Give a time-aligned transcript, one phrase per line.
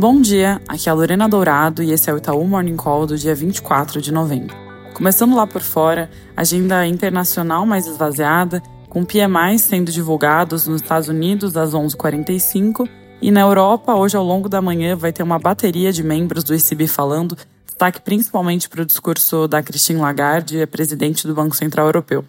[0.00, 3.18] Bom dia, aqui é a Lorena Dourado e esse é o Itaú Morning Call do
[3.18, 4.56] dia 24 de novembro.
[4.94, 11.54] Começando lá por fora, agenda internacional mais esvaziada, com PMI sendo divulgados nos Estados Unidos
[11.54, 12.88] às 11h45
[13.20, 16.54] e na Europa, hoje ao longo da manhã, vai ter uma bateria de membros do
[16.54, 22.24] ECB falando, destaque principalmente para o discurso da Christine Lagarde, presidente do Banco Central Europeu.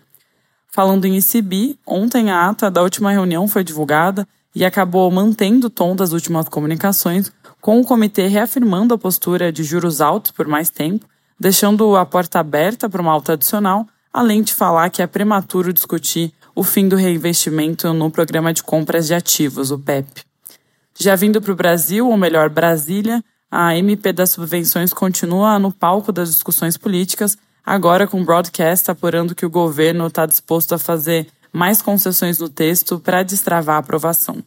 [0.67, 5.69] Falando em ECB, ontem a ata da última reunião foi divulgada e acabou mantendo o
[5.69, 10.69] tom das últimas comunicações, com o comitê reafirmando a postura de juros altos por mais
[10.69, 11.05] tempo,
[11.39, 16.33] deixando a porta aberta para uma alta adicional, além de falar que é prematuro discutir
[16.53, 20.23] o fim do reinvestimento no programa de compras de ativos, o PEP.
[20.99, 26.11] Já vindo para o Brasil, ou melhor, Brasília, a MP das subvenções continua no palco
[26.11, 31.27] das discussões políticas, agora com o broadcast apurando que o governo está disposto a fazer
[31.51, 34.43] mais concessões no texto para destravar a aprovação.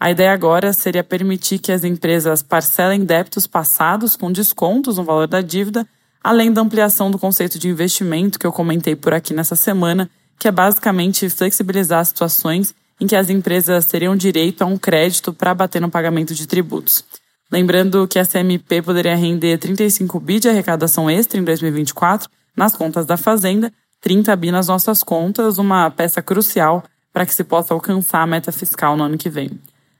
[0.00, 5.26] A ideia agora seria permitir que as empresas parcelem débitos passados com descontos no valor
[5.26, 5.86] da dívida,
[6.22, 10.46] além da ampliação do conceito de investimento que eu comentei por aqui nessa semana, que
[10.46, 15.80] é basicamente flexibilizar situações em que as empresas teriam direito a um crédito para bater
[15.80, 17.04] no pagamento de tributos.
[17.50, 23.06] Lembrando que a CMP poderia render 35 bi de arrecadação extra em 2024 nas contas
[23.06, 28.22] da Fazenda, 30 bi nas nossas contas, uma peça crucial para que se possa alcançar
[28.22, 29.50] a meta fiscal no ano que vem.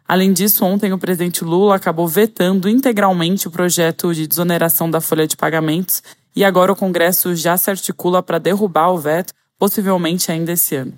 [0.07, 5.27] Além disso, ontem o presidente Lula acabou vetando integralmente o projeto de desoneração da folha
[5.27, 6.03] de pagamentos
[6.35, 10.95] e agora o Congresso já se articula para derrubar o veto, possivelmente ainda esse ano.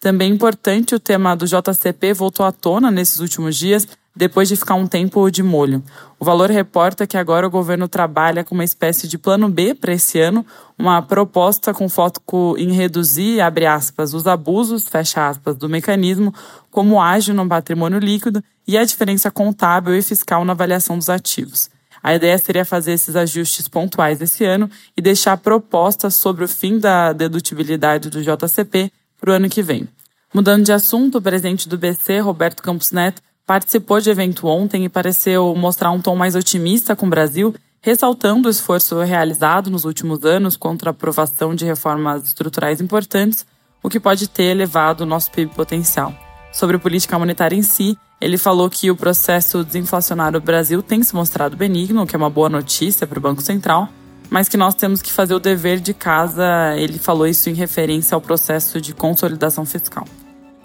[0.00, 3.86] Também importante, o tema do JCP voltou à tona nesses últimos dias,
[4.18, 5.80] depois de ficar um tempo de molho.
[6.18, 9.92] O Valor reporta que agora o governo trabalha com uma espécie de plano B para
[9.92, 10.44] esse ano,
[10.76, 16.34] uma proposta com foco em reduzir, abre aspas, os abusos, fecha aspas, do mecanismo,
[16.68, 21.70] como age no patrimônio líquido e a diferença contábil e fiscal na avaliação dos ativos.
[22.02, 26.80] A ideia seria fazer esses ajustes pontuais esse ano e deixar propostas sobre o fim
[26.80, 28.90] da dedutibilidade do JCP
[29.20, 29.88] para o ano que vem.
[30.34, 34.90] Mudando de assunto, o presidente do BC, Roberto Campos Neto, participou de evento ontem e
[34.90, 40.22] pareceu mostrar um tom mais otimista com o Brasil, ressaltando o esforço realizado nos últimos
[40.22, 43.46] anos contra a aprovação de reformas estruturais importantes,
[43.82, 46.14] o que pode ter elevado o nosso PIB potencial.
[46.52, 51.14] Sobre política monetária em si, ele falou que o processo desinflacionário do Brasil tem se
[51.14, 53.88] mostrado benigno, o que é uma boa notícia para o Banco Central,
[54.28, 56.76] mas que nós temos que fazer o dever de casa.
[56.76, 60.04] Ele falou isso em referência ao processo de consolidação fiscal.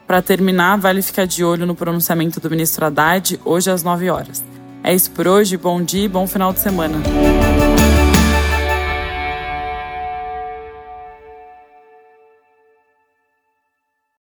[0.06, 4.44] Para terminar, vale ficar de olho no pronunciamento do ministro Haddad hoje às 9 horas.
[4.84, 6.98] É isso por hoje, bom dia e bom final de semana.